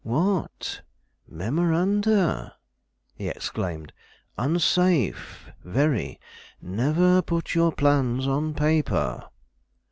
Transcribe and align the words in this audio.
"What! 0.03 0.81
memoranda?" 1.29 2.55
he 3.13 3.27
exclaimed. 3.27 3.93
"Unsafe, 4.35 5.51
very; 5.63 6.19
never 6.59 7.21
put 7.21 7.53
your 7.53 7.71
plans 7.71 8.25
on 8.25 8.55
paper." 8.55 9.25